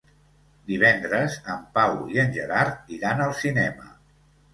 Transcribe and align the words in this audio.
Divendres 0.69 1.35
en 1.55 1.59
Pau 1.75 1.93
i 2.13 2.21
en 2.23 2.31
Gerard 2.37 2.89
iran 2.97 3.21
al 3.27 3.35
cinema. 3.43 3.87